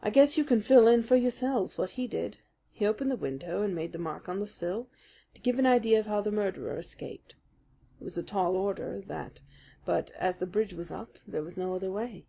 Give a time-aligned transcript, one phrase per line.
[0.00, 2.38] "I guess you can fill in for yourselves what he did.
[2.70, 4.88] He opened the window and made the mark on the sill
[5.34, 7.34] to give an idea of how the murderer escaped.
[8.00, 9.40] It was a tall order, that;
[9.84, 12.26] but as the bridge was up there was no other way.